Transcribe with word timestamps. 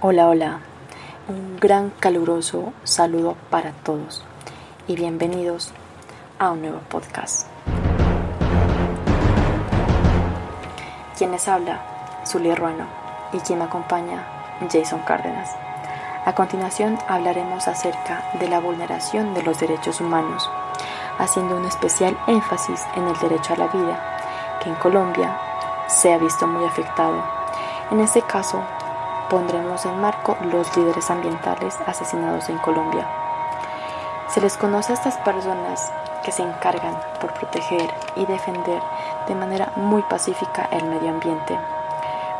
Hola, 0.00 0.28
hola. 0.28 0.60
Un 1.26 1.56
gran 1.58 1.90
caluroso 1.90 2.72
saludo 2.84 3.34
para 3.50 3.72
todos 3.72 4.22
y 4.86 4.94
bienvenidos 4.94 5.72
a 6.38 6.52
un 6.52 6.62
nuevo 6.62 6.78
podcast. 6.88 7.48
Quien 11.18 11.32
les 11.32 11.48
habla, 11.48 11.82
Zulia 12.24 12.54
Ruano, 12.54 12.86
y 13.32 13.38
quien 13.38 13.58
me 13.58 13.64
acompaña, 13.64 14.24
Jason 14.70 15.00
Cárdenas. 15.00 15.50
A 16.24 16.32
continuación 16.32 16.96
hablaremos 17.08 17.66
acerca 17.66 18.22
de 18.38 18.48
la 18.48 18.60
vulneración 18.60 19.34
de 19.34 19.42
los 19.42 19.58
derechos 19.58 20.00
humanos, 20.00 20.48
haciendo 21.18 21.56
un 21.56 21.64
especial 21.64 22.16
énfasis 22.28 22.80
en 22.94 23.08
el 23.08 23.18
derecho 23.18 23.54
a 23.54 23.56
la 23.56 23.66
vida, 23.66 24.58
que 24.62 24.68
en 24.68 24.76
Colombia 24.76 25.36
se 25.88 26.12
ha 26.12 26.18
visto 26.18 26.46
muy 26.46 26.64
afectado. 26.64 27.20
En 27.90 27.98
este 27.98 28.22
caso, 28.22 28.62
pondremos 29.28 29.84
en 29.84 30.00
marco 30.00 30.36
los 30.40 30.74
líderes 30.76 31.10
ambientales 31.10 31.76
asesinados 31.86 32.48
en 32.48 32.58
Colombia. 32.58 33.06
Se 34.28 34.40
les 34.40 34.56
conoce 34.56 34.92
a 34.92 34.94
estas 34.94 35.16
personas 35.18 35.92
que 36.24 36.32
se 36.32 36.42
encargan 36.42 36.98
por 37.20 37.32
proteger 37.34 37.92
y 38.16 38.26
defender 38.26 38.82
de 39.26 39.34
manera 39.34 39.72
muy 39.76 40.02
pacífica 40.02 40.68
el 40.72 40.84
medio 40.84 41.10
ambiente. 41.10 41.58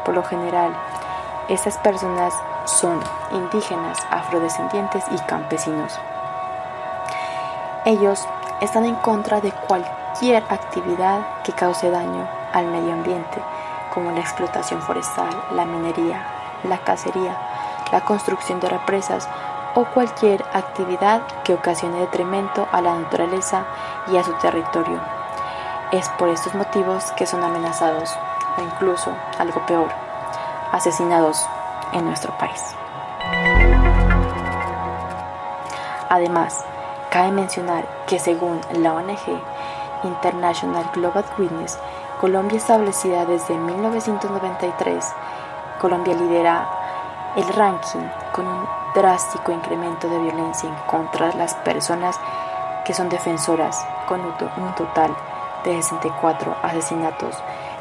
Por 0.04 0.14
lo 0.14 0.22
general, 0.22 0.72
estas 1.48 1.78
personas 1.78 2.34
son 2.64 3.00
indígenas, 3.32 3.98
afrodescendientes 4.10 5.04
y 5.10 5.18
campesinos. 5.20 5.98
Ellos 7.84 8.26
están 8.60 8.84
en 8.84 8.96
contra 8.96 9.40
de 9.40 9.52
cualquier 9.52 10.44
actividad 10.48 11.42
que 11.42 11.52
cause 11.52 11.90
daño 11.90 12.28
al 12.52 12.66
medio 12.66 12.92
ambiente, 12.92 13.40
como 13.94 14.10
la 14.10 14.20
explotación 14.20 14.82
forestal, 14.82 15.30
la 15.52 15.64
minería, 15.64 16.37
la 16.64 16.78
cacería, 16.78 17.36
la 17.92 18.00
construcción 18.02 18.60
de 18.60 18.68
represas 18.68 19.28
o 19.74 19.84
cualquier 19.84 20.44
actividad 20.52 21.22
que 21.44 21.54
ocasione 21.54 22.00
detrimento 22.00 22.66
a 22.72 22.80
la 22.80 22.94
naturaleza 22.94 23.64
y 24.08 24.16
a 24.16 24.24
su 24.24 24.32
territorio. 24.34 25.00
Es 25.92 26.08
por 26.10 26.28
estos 26.28 26.54
motivos 26.54 27.12
que 27.12 27.26
son 27.26 27.42
amenazados, 27.42 28.10
o 28.56 28.62
incluso, 28.62 29.12
algo 29.38 29.64
peor, 29.66 29.88
asesinados 30.72 31.46
en 31.92 32.04
nuestro 32.04 32.36
país. 32.38 32.62
Además, 36.10 36.64
cabe 37.10 37.30
mencionar 37.30 37.86
que 38.06 38.18
según 38.18 38.60
la 38.72 38.94
ONG 38.94 39.40
International 40.04 40.84
Global 40.94 41.24
Witness, 41.38 41.78
Colombia 42.20 42.58
establecida 42.58 43.24
desde 43.26 43.56
1993, 43.56 45.04
Colombia 45.78 46.14
lidera 46.14 46.68
el 47.36 47.46
ranking 47.54 48.06
con 48.32 48.46
un 48.46 48.68
drástico 48.94 49.52
incremento 49.52 50.08
de 50.08 50.18
violencia 50.18 50.68
en 50.68 50.74
contra 50.86 51.28
de 51.28 51.38
las 51.38 51.54
personas 51.54 52.18
que 52.84 52.94
son 52.94 53.08
defensoras, 53.08 53.86
con 54.06 54.20
un 54.20 54.74
total 54.74 55.14
de 55.64 55.80
64 55.80 56.56
asesinatos 56.62 57.36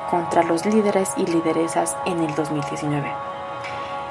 contra 0.10 0.44
los 0.44 0.66
líderes 0.66 1.14
y 1.18 1.26
lideresas 1.26 1.96
en 2.06 2.24
el 2.24 2.36
2019. 2.36 3.12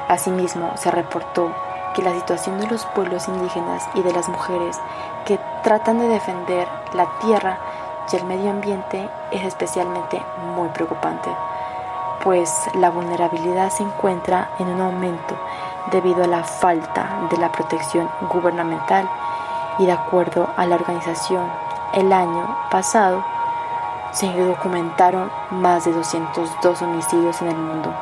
Asimismo, 0.08 0.72
se 0.76 0.90
reportó 0.90 1.52
que 1.94 2.02
la 2.02 2.14
situación 2.14 2.60
de 2.60 2.66
los 2.66 2.84
pueblos 2.86 3.28
indígenas 3.28 3.88
y 3.94 4.02
de 4.02 4.12
las 4.12 4.28
mujeres 4.28 4.78
que 5.24 5.38
tratan 5.62 5.98
de 5.98 6.08
defender 6.08 6.68
la 6.92 7.06
tierra 7.20 7.58
y 8.12 8.16
el 8.16 8.24
medio 8.24 8.50
ambiente 8.50 9.08
es 9.30 9.44
especialmente 9.44 10.22
muy 10.54 10.68
preocupante 10.68 11.30
pues 12.26 12.68
la 12.74 12.90
vulnerabilidad 12.90 13.70
se 13.70 13.84
encuentra 13.84 14.50
en 14.58 14.66
un 14.66 14.80
aumento 14.80 15.36
debido 15.92 16.24
a 16.24 16.26
la 16.26 16.42
falta 16.42 17.20
de 17.30 17.36
la 17.36 17.52
protección 17.52 18.10
gubernamental 18.28 19.08
y 19.78 19.86
de 19.86 19.92
acuerdo 19.92 20.48
a 20.56 20.66
la 20.66 20.74
organización, 20.74 21.48
el 21.92 22.12
año 22.12 22.48
pasado 22.68 23.24
se 24.10 24.26
documentaron 24.26 25.30
más 25.52 25.84
de 25.84 25.92
202 25.92 26.82
homicidios 26.82 27.40
en 27.42 27.48
el 27.48 27.58
mundo, 27.58 27.94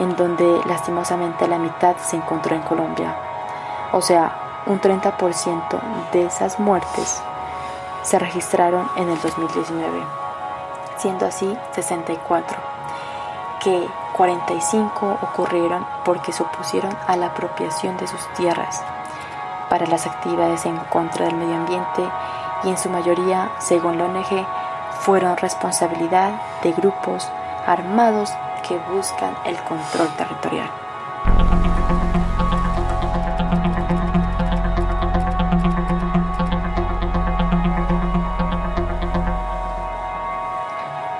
en 0.00 0.16
donde 0.16 0.60
lastimosamente 0.66 1.46
la 1.46 1.58
mitad 1.58 1.96
se 1.98 2.16
encontró 2.16 2.56
en 2.56 2.62
Colombia. 2.62 3.14
O 3.92 4.02
sea, 4.02 4.64
un 4.66 4.80
30% 4.80 6.10
de 6.10 6.24
esas 6.24 6.58
muertes 6.58 7.22
se 8.02 8.18
registraron 8.18 8.90
en 8.96 9.08
el 9.08 9.20
2019, 9.20 10.02
siendo 10.98 11.26
así 11.26 11.56
64 11.76 12.75
que 13.66 13.88
45 14.12 15.18
ocurrieron 15.22 15.84
porque 16.04 16.30
se 16.30 16.44
opusieron 16.44 16.96
a 17.08 17.16
la 17.16 17.26
apropiación 17.26 17.96
de 17.96 18.06
sus 18.06 18.20
tierras 18.34 18.80
para 19.68 19.86
las 19.86 20.06
actividades 20.06 20.64
en 20.66 20.76
contra 20.88 21.26
del 21.26 21.34
medio 21.34 21.56
ambiente 21.56 22.08
y 22.62 22.68
en 22.68 22.78
su 22.78 22.88
mayoría, 22.88 23.50
según 23.58 23.98
la 23.98 24.04
ONG, 24.04 24.46
fueron 25.00 25.36
responsabilidad 25.36 26.40
de 26.62 26.70
grupos 26.74 27.28
armados 27.66 28.32
que 28.68 28.78
buscan 28.94 29.36
el 29.44 29.56
control 29.64 30.10
territorial. 30.16 30.70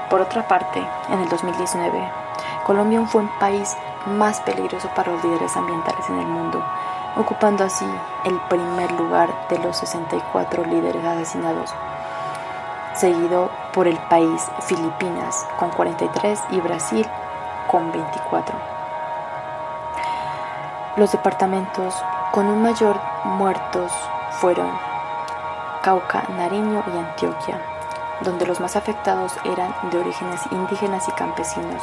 Por 0.09 0.21
otra 0.21 0.47
parte, 0.47 0.79
en 1.11 1.19
el 1.19 1.29
2019, 1.29 2.27
Colombia 2.67 3.01
fue 3.07 3.21
un 3.21 3.29
país 3.39 3.77
más 4.07 4.41
peligroso 4.41 4.89
para 4.97 5.13
los 5.13 5.23
líderes 5.23 5.57
ambientales 5.57 6.11
en 6.11 6.19
el 6.19 6.27
mundo, 6.27 6.61
ocupando 7.15 7.63
así 7.63 7.87
el 8.25 8.41
primer 8.49 8.91
lugar 8.91 9.33
de 9.49 9.61
los 9.61 9.77
64 9.77 10.65
líderes 10.65 11.05
asesinados, 11.05 11.73
seguido 12.93 13.53
por 13.73 13.87
el 13.87 13.97
país 14.09 14.43
Filipinas 14.63 15.47
con 15.61 15.71
43 15.71 16.43
y 16.51 16.61
Brasil 16.61 17.07
con 17.71 17.93
24. 17.93 18.59
Los 20.97 21.13
departamentos 21.13 21.95
con 22.33 22.49
un 22.49 22.65
mayor 22.65 22.99
muertos 23.27 23.93
fueron 24.41 24.77
Cauca, 25.85 26.25
Nariño 26.37 26.83
y 26.93 26.99
Antioquia, 26.99 27.61
donde 28.23 28.45
los 28.45 28.59
más 28.59 28.75
afectados 28.75 29.37
eran 29.45 29.73
de 29.93 30.01
orígenes 30.01 30.41
indígenas 30.51 31.07
y 31.07 31.13
campesinos 31.13 31.81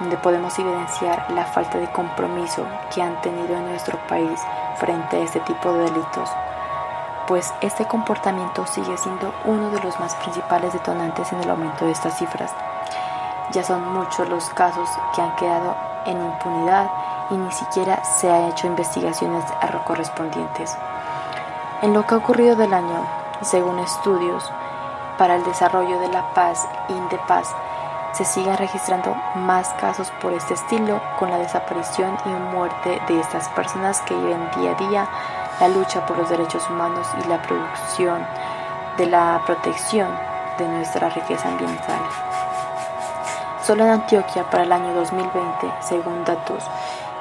donde 0.00 0.16
podemos 0.16 0.58
evidenciar 0.58 1.30
la 1.30 1.44
falta 1.44 1.78
de 1.78 1.90
compromiso 1.92 2.66
que 2.92 3.02
han 3.02 3.20
tenido 3.20 3.56
en 3.56 3.66
nuestro 3.66 3.98
país 4.08 4.40
frente 4.76 5.16
a 5.16 5.20
este 5.20 5.40
tipo 5.40 5.72
de 5.72 5.84
delitos, 5.84 6.30
pues 7.28 7.52
este 7.60 7.84
comportamiento 7.84 8.66
sigue 8.66 8.96
siendo 8.96 9.32
uno 9.44 9.70
de 9.70 9.80
los 9.80 10.00
más 10.00 10.16
principales 10.16 10.72
detonantes 10.72 11.32
en 11.32 11.40
el 11.40 11.50
aumento 11.50 11.84
de 11.84 11.92
estas 11.92 12.18
cifras. 12.18 12.52
Ya 13.52 13.62
son 13.62 13.92
muchos 13.92 14.28
los 14.28 14.48
casos 14.50 14.88
que 15.14 15.22
han 15.22 15.36
quedado 15.36 15.76
en 16.06 16.20
impunidad 16.20 16.90
y 17.30 17.34
ni 17.34 17.52
siquiera 17.52 18.02
se 18.04 18.30
ha 18.30 18.48
hecho 18.48 18.66
investigaciones 18.66 19.44
correspondientes. 19.84 20.76
En 21.82 21.92
lo 21.94 22.06
que 22.06 22.14
ha 22.14 22.18
ocurrido 22.18 22.56
del 22.56 22.74
año, 22.74 23.06
según 23.42 23.78
estudios 23.78 24.50
para 25.16 25.36
el 25.36 25.44
desarrollo 25.44 26.00
de 26.00 26.08
la 26.08 26.34
paz, 26.34 26.66
INDEPAZ, 26.88 27.48
se 28.12 28.24
siguen 28.24 28.56
registrando 28.56 29.14
más 29.34 29.68
casos 29.74 30.10
por 30.20 30.32
este 30.32 30.54
estilo 30.54 31.00
con 31.18 31.30
la 31.30 31.38
desaparición 31.38 32.16
y 32.24 32.28
muerte 32.28 33.00
de 33.08 33.20
estas 33.20 33.48
personas 33.50 34.00
que 34.02 34.14
viven 34.14 34.50
día 34.56 34.72
a 34.72 34.88
día 34.88 35.08
la 35.60 35.68
lucha 35.68 36.04
por 36.06 36.18
los 36.18 36.28
derechos 36.28 36.68
humanos 36.68 37.06
y 37.22 37.28
la 37.28 37.40
producción 37.42 38.26
de 38.96 39.06
la 39.06 39.40
protección 39.46 40.08
de 40.58 40.68
nuestra 40.68 41.08
riqueza 41.10 41.48
ambiental. 41.48 42.00
Solo 43.62 43.84
en 43.84 43.90
Antioquia 43.90 44.48
para 44.50 44.64
el 44.64 44.72
año 44.72 44.94
2020, 44.94 45.72
según 45.80 46.24
datos 46.24 46.64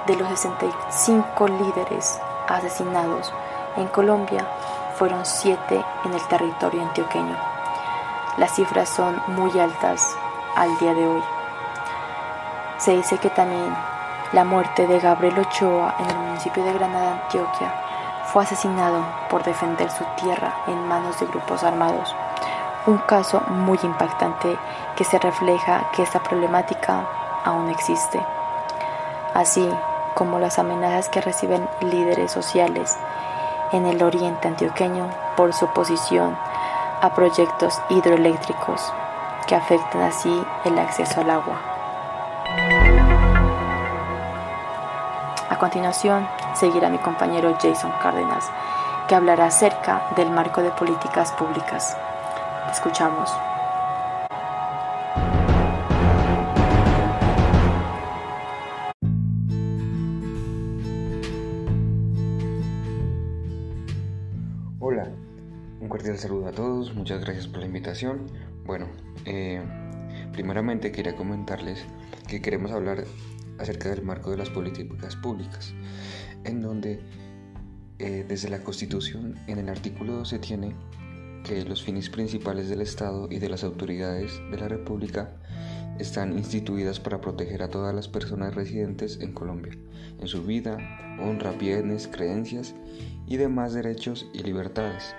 de 0.07 0.15
los 0.15 0.27
65 0.29 1.47
líderes 1.47 2.19
asesinados 2.47 3.31
en 3.75 3.87
Colombia, 3.87 4.47
fueron 4.95 5.25
7 5.25 5.85
en 6.05 6.13
el 6.13 6.27
territorio 6.27 6.81
antioqueño. 6.81 7.37
Las 8.37 8.55
cifras 8.55 8.89
son 8.89 9.21
muy 9.27 9.57
altas 9.59 10.17
al 10.59 10.77
día 10.77 10.93
de 10.93 11.07
hoy. 11.07 11.23
Se 12.77 12.91
dice 12.95 13.17
que 13.17 13.29
también 13.29 13.73
la 14.33 14.43
muerte 14.43 14.87
de 14.87 14.99
Gabriel 14.99 15.39
Ochoa 15.39 15.95
en 15.99 16.09
el 16.09 16.17
municipio 16.17 16.63
de 16.63 16.73
Granada, 16.73 17.13
Antioquia, 17.23 17.73
fue 18.25 18.43
asesinado 18.43 19.03
por 19.29 19.43
defender 19.43 19.89
su 19.89 20.03
tierra 20.21 20.53
en 20.67 20.87
manos 20.87 21.17
de 21.19 21.27
grupos 21.27 21.63
armados. 21.63 22.13
Un 22.85 22.97
caso 22.97 23.41
muy 23.47 23.79
impactante 23.83 24.57
que 24.97 25.05
se 25.05 25.17
refleja 25.17 25.89
que 25.95 26.03
esta 26.03 26.19
problemática 26.19 27.07
aún 27.45 27.69
existe, 27.69 28.21
así 29.33 29.67
como 30.13 30.39
las 30.39 30.59
amenazas 30.59 31.07
que 31.07 31.21
reciben 31.21 31.69
líderes 31.79 32.31
sociales 32.31 32.97
en 33.71 33.85
el 33.85 34.03
oriente 34.03 34.49
antioqueño 34.49 35.09
por 35.37 35.53
su 35.53 35.65
oposición 35.65 36.37
a 37.01 37.13
proyectos 37.15 37.79
hidroeléctricos 37.89 38.91
que 39.49 39.55
afectan 39.55 40.03
así 40.03 40.45
el 40.63 40.77
acceso 40.77 41.21
al 41.21 41.31
agua. 41.31 41.59
A 45.49 45.57
continuación, 45.57 46.27
seguirá 46.53 46.87
mi 46.87 46.99
compañero 46.99 47.57
Jason 47.59 47.91
Cárdenas, 47.99 48.47
que 49.07 49.15
hablará 49.15 49.47
acerca 49.47 50.03
del 50.15 50.29
marco 50.29 50.61
de 50.61 50.69
políticas 50.69 51.31
públicas. 51.31 51.97
Escuchamos. 52.71 53.35
Hola, 64.77 65.09
un 65.81 65.89
cordial 65.89 66.19
saludo 66.19 66.49
a 66.49 66.51
todos, 66.51 66.93
muchas 66.93 67.21
gracias 67.21 67.47
por 67.47 67.61
la 67.61 67.65
invitación. 67.65 68.27
Bueno, 68.63 68.85
eh, 69.25 69.61
primeramente 70.31 70.91
quería 70.91 71.15
comentarles 71.15 71.85
que 72.27 72.41
queremos 72.41 72.71
hablar 72.71 73.05
acerca 73.57 73.89
del 73.89 74.01
marco 74.01 74.31
de 74.31 74.37
las 74.37 74.49
políticas 74.49 75.15
públicas, 75.15 75.73
en 76.45 76.61
donde 76.61 76.99
eh, 77.99 78.25
desde 78.27 78.49
la 78.49 78.63
Constitución 78.63 79.37
en 79.47 79.57
el 79.57 79.69
artículo 79.69 80.13
2 80.13 80.29
se 80.29 80.39
tiene 80.39 80.73
que 81.43 81.63
los 81.65 81.83
fines 81.83 82.09
principales 82.09 82.69
del 82.69 82.81
Estado 82.81 83.27
y 83.29 83.39
de 83.39 83.49
las 83.49 83.63
autoridades 83.63 84.39
de 84.51 84.57
la 84.57 84.67
República 84.67 85.35
están 85.99 86.37
instituidas 86.37 86.99
para 86.99 87.19
proteger 87.19 87.61
a 87.61 87.69
todas 87.69 87.93
las 87.93 88.07
personas 88.07 88.55
residentes 88.55 89.19
en 89.21 89.33
Colombia, 89.33 89.73
en 90.19 90.27
su 90.27 90.43
vida, 90.43 90.77
honra, 91.21 91.51
bienes, 91.51 92.07
creencias 92.07 92.73
y 93.27 93.35
demás 93.35 93.73
derechos 93.73 94.29
y 94.33 94.43
libertades, 94.43 95.13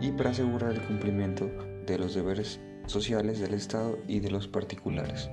y 0.00 0.10
para 0.10 0.30
asegurar 0.30 0.72
el 0.72 0.82
cumplimiento 0.82 1.48
de 1.86 1.98
los 1.98 2.14
deberes 2.14 2.58
sociales 2.90 3.40
del 3.40 3.54
Estado 3.54 3.98
y 4.06 4.20
de 4.20 4.30
los 4.30 4.48
particulares. 4.48 5.30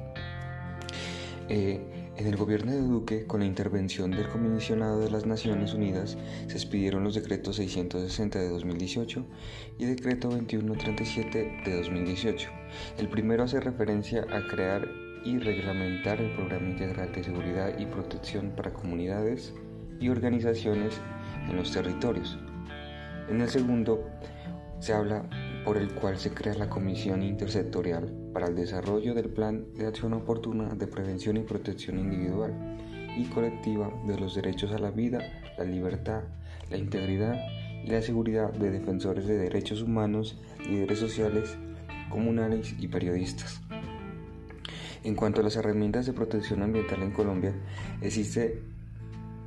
Eh, 1.49 1.79
en 2.17 2.25
el 2.25 2.35
gobierno 2.35 2.71
de 2.71 2.81
Duque, 2.81 3.27
con 3.27 3.41
la 3.41 3.45
intervención 3.45 4.09
del 4.09 4.27
Comisionado 4.27 4.99
de 4.99 5.11
las 5.11 5.27
Naciones 5.27 5.75
Unidas, 5.75 6.17
se 6.47 6.53
expidieron 6.53 7.03
los 7.03 7.13
decretos 7.13 7.57
660 7.57 8.39
de 8.39 8.49
2018 8.49 9.23
y 9.77 9.85
decreto 9.85 10.29
2137 10.29 11.61
de 11.63 11.75
2018. 11.77 12.49
El 12.97 13.07
primero 13.09 13.43
hace 13.43 13.59
referencia 13.59 14.25
a 14.31 14.47
crear 14.47 14.87
y 15.23 15.37
reglamentar 15.37 16.19
el 16.19 16.33
Programa 16.35 16.69
Integral 16.69 17.11
de 17.11 17.23
Seguridad 17.23 17.77
y 17.77 17.85
Protección 17.85 18.53
para 18.55 18.73
comunidades 18.73 19.53
y 19.99 20.09
organizaciones 20.09 20.99
en 21.47 21.55
los 21.55 21.71
territorios. 21.71 22.37
En 23.29 23.41
el 23.41 23.49
segundo 23.49 24.09
se 24.79 24.93
habla 24.93 25.29
por 25.67 25.77
el 25.77 25.93
cual 25.93 26.17
se 26.17 26.33
crea 26.33 26.53
la 26.53 26.69
Comisión 26.69 27.21
Intersectorial 27.21 28.09
para 28.31 28.47
el 28.47 28.55
Desarrollo 28.55 29.13
del 29.13 29.27
Plan 29.27 29.65
de 29.73 29.85
Acción 29.85 30.13
Oportuna 30.13 30.73
de 30.73 30.87
Prevención 30.87 31.35
y 31.35 31.41
Protección 31.41 31.99
Individual 31.99 32.53
y 33.17 33.25
Colectiva 33.25 33.91
de 34.07 34.17
los 34.17 34.33
Derechos 34.33 34.71
a 34.71 34.79
la 34.79 34.91
Vida, 34.91 35.19
la 35.57 35.65
Libertad, 35.65 36.23
la 36.71 36.77
Integridad 36.77 37.35
y 37.83 37.87
la 37.87 38.01
Seguridad 38.01 38.53
de 38.53 38.71
defensores 38.71 39.27
de 39.27 39.37
derechos 39.37 39.81
humanos, 39.81 40.39
líderes 40.69 40.99
sociales, 40.99 41.57
comunales 42.09 42.73
y 42.79 42.87
periodistas. 42.87 43.59
En 45.03 45.15
cuanto 45.15 45.41
a 45.41 45.43
las 45.43 45.57
herramientas 45.57 46.05
de 46.05 46.13
protección 46.13 46.63
ambiental 46.63 47.03
en 47.03 47.11
Colombia, 47.11 47.53
existe 47.99 48.63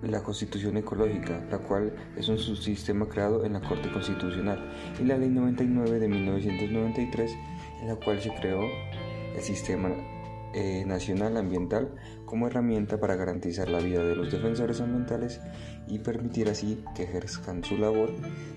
la 0.03 0.23
Constitución 0.23 0.77
Ecológica, 0.77 1.45
la 1.51 1.59
cual 1.59 1.93
es 2.17 2.29
un 2.29 2.39
subsistema 2.39 3.09
creado 3.09 3.45
en 3.45 3.53
la 3.53 3.61
Corte 3.61 3.91
Constitucional, 3.93 4.73
y 4.99 5.05
la 5.05 5.19
Ley 5.19 5.29
99 5.29 5.99
de 5.99 6.09
1993, 6.09 7.37
en 7.83 7.89
la 7.89 7.97
cual 7.97 8.21
se 8.21 8.33
creó 8.35 8.63
el 9.35 9.43
Sistema 9.43 9.91
eh, 10.53 10.85
Nacional 10.87 11.37
Ambiental 11.37 11.95
como 12.25 12.47
herramienta 12.47 12.99
para 12.99 13.15
garantizar 13.15 13.69
la 13.69 13.79
vida 13.79 14.05
de 14.05 14.17
los 14.17 14.33
defensores 14.33 14.81
ambientales 14.81 15.41
y 15.87 15.99
permitir 16.01 16.49
así 16.49 16.83
que 16.95 17.05
ejerzan 17.05 17.63
su 17.63 17.77
labor 17.77 18.13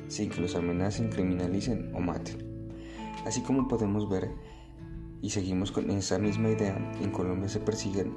sin 0.08 0.30
que 0.30 0.42
los 0.42 0.56
amenacen, 0.56 1.10
criminalicen 1.10 1.92
o 1.94 2.00
maten. 2.00 2.68
Así 3.26 3.42
como 3.42 3.68
podemos 3.68 4.10
ver, 4.10 4.32
y 5.22 5.30
seguimos 5.30 5.72
con 5.72 5.90
esa 5.92 6.20
misma 6.20 6.50
idea, 6.50 6.76
en 7.02 7.12
Colombia 7.12 7.48
se 7.48 7.60
persiguen 7.60 8.14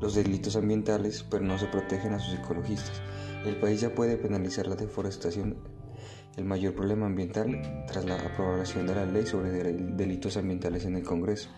los 0.00 0.14
delitos 0.14 0.56
ambientales, 0.56 1.24
pero 1.28 1.44
no 1.44 1.58
se 1.58 1.66
protegen 1.66 2.12
a 2.12 2.18
sus 2.18 2.34
ecologistas. 2.34 3.02
El 3.44 3.56
país 3.56 3.80
ya 3.80 3.94
puede 3.94 4.16
penalizar 4.16 4.66
la 4.66 4.76
deforestación, 4.76 5.56
el 6.36 6.44
mayor 6.44 6.74
problema 6.74 7.06
ambiental, 7.06 7.84
tras 7.86 8.04
la 8.04 8.16
aprobación 8.16 8.86
de 8.86 8.94
la 8.94 9.06
ley 9.06 9.26
sobre 9.26 9.50
delitos 9.50 10.36
ambientales 10.36 10.84
en 10.84 10.96
el 10.96 11.02
Congreso. 11.02 11.50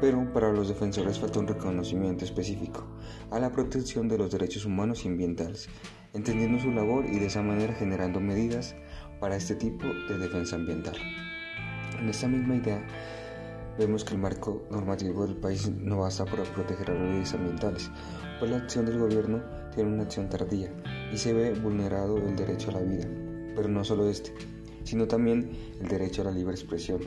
Pero 0.00 0.32
para 0.32 0.52
los 0.52 0.68
defensores 0.68 1.18
falta 1.18 1.40
un 1.40 1.46
reconocimiento 1.46 2.24
específico 2.24 2.86
a 3.30 3.38
la 3.38 3.52
protección 3.52 4.08
de 4.08 4.16
los 4.16 4.30
derechos 4.30 4.64
humanos 4.64 5.04
y 5.04 5.08
ambientales, 5.08 5.68
entendiendo 6.14 6.58
su 6.58 6.70
labor 6.70 7.04
y 7.04 7.18
de 7.18 7.26
esa 7.26 7.42
manera 7.42 7.74
generando 7.74 8.20
medidas 8.20 8.74
para 9.20 9.36
este 9.36 9.54
tipo 9.54 9.86
de 10.08 10.18
defensa 10.18 10.56
ambiental. 10.56 10.96
En 11.98 12.08
esta 12.08 12.26
misma 12.26 12.56
idea, 12.56 12.82
vemos 13.78 14.04
que 14.04 14.14
el 14.14 14.20
marco 14.20 14.66
normativo 14.70 15.26
del 15.26 15.36
país 15.36 15.70
no 15.70 15.98
basta 15.98 16.24
para 16.24 16.44
proteger 16.44 16.90
a 16.90 16.94
los 16.94 17.08
medios 17.08 17.34
ambientales, 17.34 17.90
pues 18.38 18.50
la 18.50 18.58
acción 18.58 18.86
del 18.86 18.98
gobierno 18.98 19.42
tiene 19.74 19.92
una 19.92 20.02
acción 20.02 20.28
tardía 20.28 20.72
y 21.12 21.16
se 21.16 21.32
ve 21.32 21.52
vulnerado 21.52 22.18
el 22.18 22.36
derecho 22.36 22.70
a 22.70 22.74
la 22.74 22.80
vida, 22.80 23.06
pero 23.54 23.68
no 23.68 23.84
solo 23.84 24.08
este, 24.08 24.32
sino 24.84 25.06
también 25.06 25.50
el 25.80 25.88
derecho 25.88 26.22
a 26.22 26.26
la 26.26 26.32
libre 26.32 26.54
expresión, 26.54 27.00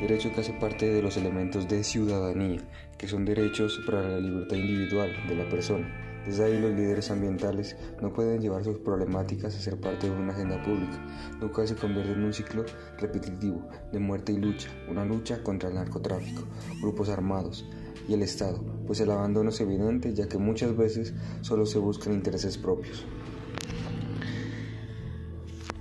derecho 0.00 0.32
que 0.32 0.40
hace 0.40 0.52
parte 0.54 0.88
de 0.88 1.02
los 1.02 1.16
elementos 1.16 1.68
de 1.68 1.84
ciudadanía, 1.84 2.60
que 2.98 3.08
son 3.08 3.24
derechos 3.24 3.80
para 3.86 4.02
la 4.02 4.18
libertad 4.18 4.56
individual 4.56 5.12
de 5.28 5.36
la 5.36 5.48
persona 5.48 6.09
desde 6.26 6.44
ahí 6.44 6.60
los 6.60 6.72
líderes 6.72 7.10
ambientales 7.10 7.76
no 8.00 8.12
pueden 8.12 8.40
llevar 8.40 8.64
sus 8.64 8.78
problemáticas 8.78 9.56
a 9.56 9.60
ser 9.60 9.78
parte 9.80 10.08
de 10.08 10.16
una 10.16 10.32
agenda 10.32 10.62
pública. 10.62 10.98
Nunca 11.40 11.66
se 11.66 11.76
convierte 11.76 12.12
en 12.12 12.24
un 12.24 12.32
ciclo 12.32 12.64
repetitivo 12.98 13.68
de 13.92 13.98
muerte 13.98 14.32
y 14.32 14.36
lucha, 14.36 14.68
una 14.88 15.04
lucha 15.04 15.42
contra 15.42 15.68
el 15.68 15.76
narcotráfico, 15.76 16.42
grupos 16.80 17.08
armados 17.08 17.68
y 18.08 18.14
el 18.14 18.22
Estado, 18.22 18.62
pues 18.86 19.00
el 19.00 19.10
abandono 19.10 19.50
es 19.50 19.60
evidente 19.60 20.14
ya 20.14 20.28
que 20.28 20.38
muchas 20.38 20.76
veces 20.76 21.14
solo 21.40 21.66
se 21.66 21.78
buscan 21.78 22.12
intereses 22.12 22.58
propios. 22.58 23.04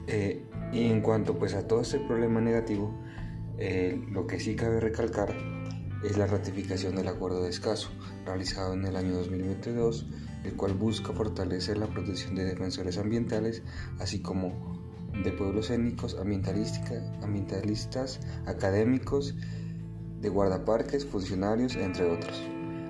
Eh, 0.07 0.43
y 0.71 0.85
en 0.85 1.01
cuanto 1.01 1.37
pues 1.37 1.53
a 1.53 1.67
todo 1.67 1.81
este 1.81 1.99
problema 1.99 2.41
negativo, 2.41 2.93
eh, 3.57 4.01
lo 4.11 4.25
que 4.25 4.39
sí 4.39 4.55
cabe 4.55 4.79
recalcar 4.79 5.58
es 6.03 6.17
la 6.17 6.27
ratificación 6.27 6.95
del 6.95 7.07
acuerdo 7.07 7.43
de 7.43 7.49
escaso, 7.49 7.89
realizado 8.25 8.73
en 8.73 8.85
el 8.85 8.95
año 8.95 9.15
2022 9.15 10.05
el 10.43 10.55
cual 10.55 10.73
busca 10.73 11.13
fortalecer 11.13 11.77
la 11.77 11.87
protección 11.87 12.35
de 12.35 12.45
defensores 12.45 12.97
ambientales, 12.97 13.61
así 13.99 14.21
como 14.21 14.79
de 15.23 15.31
pueblos 15.31 15.69
étnicos, 15.69 16.17
ambientalistas, 16.19 18.19
académicos, 18.45 19.35
de 20.21 20.29
guardaparques, 20.29 21.05
funcionarios, 21.05 21.75
entre 21.75 22.09
otros. 22.09 22.41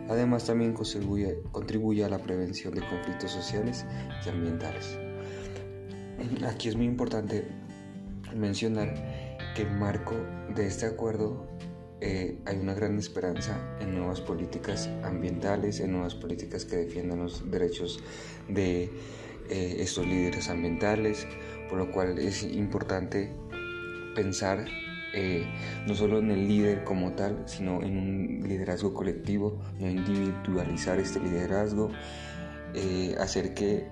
Además 0.09 0.45
también 0.45 0.73
contribuye, 0.73 1.41
contribuye 1.51 2.03
a 2.03 2.09
la 2.09 2.19
prevención 2.19 2.73
de 2.73 2.81
conflictos 2.81 3.31
sociales 3.31 3.85
y 4.25 4.29
ambientales. 4.29 4.97
Aquí 6.47 6.69
es 6.69 6.75
muy 6.75 6.85
importante 6.85 7.47
mencionar 8.35 8.93
que 9.55 9.63
el 9.63 9.71
marco 9.71 10.15
de 10.55 10.67
este 10.67 10.85
acuerdo 10.85 11.47
eh, 12.01 12.37
hay 12.45 12.57
una 12.57 12.73
gran 12.73 12.97
esperanza 12.97 13.77
en 13.81 13.97
nuevas 13.97 14.21
políticas 14.21 14.89
ambientales, 15.03 15.81
en 15.81 15.91
nuevas 15.91 16.15
políticas 16.15 16.63
que 16.63 16.77
defiendan 16.77 17.19
los 17.19 17.51
derechos 17.51 17.99
de 18.47 18.83
eh, 19.49 19.75
estos 19.79 20.07
líderes 20.07 20.49
ambientales, 20.49 21.27
por 21.69 21.77
lo 21.77 21.91
cual 21.91 22.17
es 22.17 22.43
importante 22.43 23.33
pensar 24.15 24.65
eh, 25.13 25.45
no 25.87 25.93
solo 25.93 26.19
en 26.19 26.31
el 26.31 26.47
líder 26.47 26.85
como 26.85 27.13
tal, 27.13 27.43
sino 27.47 27.83
en 27.83 27.97
un 27.97 28.47
liderazgo 28.47 28.93
colectivo, 28.93 29.59
no 29.79 29.89
individualizar 29.89 30.99
este 30.99 31.19
liderazgo, 31.19 31.89
hacer 33.19 33.53
que 33.53 33.87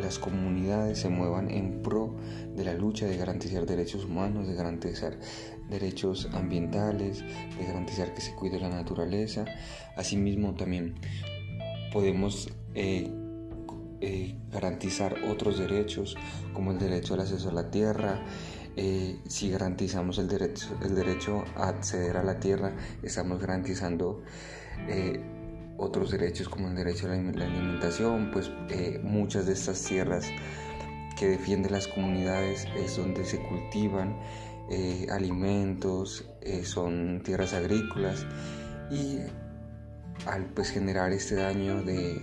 las 0.00 0.18
comunidades 0.18 1.00
se 1.00 1.08
muevan 1.08 1.50
en 1.50 1.82
pro 1.82 2.16
de 2.54 2.64
la 2.64 2.74
lucha 2.74 3.06
de 3.06 3.16
garantizar 3.16 3.66
derechos 3.66 4.04
humanos, 4.04 4.46
de 4.46 4.54
garantizar 4.54 5.18
derechos 5.68 6.28
ambientales, 6.32 7.24
de 7.58 7.64
garantizar 7.66 8.14
que 8.14 8.20
se 8.20 8.34
cuide 8.34 8.60
la 8.60 8.68
naturaleza. 8.68 9.44
Asimismo 9.96 10.54
también 10.54 10.94
podemos 11.92 12.50
eh, 12.74 13.10
eh, 14.00 14.36
garantizar 14.50 15.16
otros 15.30 15.58
derechos 15.58 16.16
como 16.52 16.72
el 16.72 16.78
derecho 16.78 17.14
al 17.14 17.20
acceso 17.20 17.50
a 17.50 17.52
la 17.52 17.70
tierra. 17.70 18.22
Eh, 18.76 19.18
si 19.28 19.50
garantizamos 19.50 20.18
el 20.18 20.28
derecho, 20.28 20.68
el 20.82 20.94
derecho 20.94 21.44
a 21.56 21.68
acceder 21.68 22.16
a 22.16 22.24
la 22.24 22.40
tierra, 22.40 22.72
estamos 23.02 23.38
garantizando 23.40 24.22
otros 25.76 26.10
derechos 26.10 26.48
como 26.48 26.68
el 26.68 26.74
derecho 26.74 27.06
a 27.06 27.10
la 27.10 27.16
alimentación, 27.16 28.30
pues 28.32 28.50
eh, 28.70 29.00
muchas 29.02 29.46
de 29.46 29.52
estas 29.52 29.82
tierras 29.82 30.26
que 31.18 31.28
defienden 31.28 31.72
las 31.72 31.88
comunidades 31.88 32.66
es 32.76 32.96
donde 32.96 33.24
se 33.24 33.38
cultivan 33.42 34.18
eh, 34.70 35.06
alimentos, 35.10 36.24
eh, 36.40 36.64
son 36.64 37.22
tierras 37.24 37.52
agrícolas 37.52 38.26
y 38.90 39.18
al 40.26 40.46
pues 40.46 40.70
generar 40.70 41.12
este 41.12 41.36
daño 41.36 41.82
de 41.82 42.20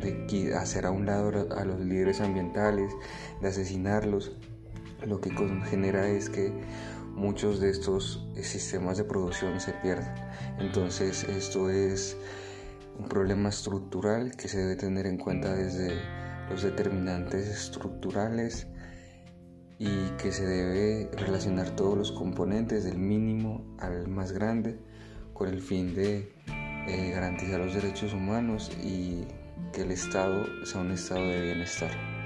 de 0.00 0.54
hacer 0.54 0.86
a 0.86 0.90
un 0.90 1.06
lado 1.06 1.48
a 1.56 1.64
los 1.64 1.80
líderes 1.80 2.20
ambientales, 2.20 2.92
de 3.40 3.48
asesinarlos, 3.48 4.32
lo 5.06 5.20
que 5.20 5.30
genera 5.70 6.08
es 6.08 6.28
que 6.28 6.52
muchos 7.18 7.60
de 7.60 7.70
estos 7.70 8.24
sistemas 8.42 8.96
de 8.96 9.04
producción 9.04 9.60
se 9.60 9.72
pierdan. 9.72 10.14
Entonces 10.58 11.24
esto 11.24 11.68
es 11.68 12.16
un 12.98 13.08
problema 13.08 13.48
estructural 13.48 14.36
que 14.36 14.48
se 14.48 14.58
debe 14.58 14.76
tener 14.76 15.06
en 15.06 15.18
cuenta 15.18 15.54
desde 15.54 16.00
los 16.48 16.62
determinantes 16.62 17.48
estructurales 17.48 18.68
y 19.78 20.10
que 20.18 20.32
se 20.32 20.46
debe 20.46 21.10
relacionar 21.16 21.70
todos 21.76 21.96
los 21.96 22.12
componentes 22.12 22.84
del 22.84 22.98
mínimo 22.98 23.76
al 23.78 24.08
más 24.08 24.32
grande 24.32 24.78
con 25.34 25.48
el 25.48 25.60
fin 25.60 25.94
de 25.94 26.32
eh, 26.88 27.10
garantizar 27.12 27.60
los 27.60 27.74
derechos 27.74 28.12
humanos 28.12 28.70
y 28.82 29.24
que 29.72 29.82
el 29.82 29.92
Estado 29.92 30.44
sea 30.64 30.80
un 30.80 30.92
estado 30.92 31.22
de 31.22 31.42
bienestar. 31.42 32.17